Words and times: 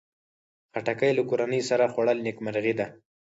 خټکی 0.71 1.11
له 1.17 1.23
کورنۍ 1.29 1.61
سره 1.69 1.91
خوړل 1.93 2.17
نیکمرغي 2.27 2.73
ده. 2.79 2.87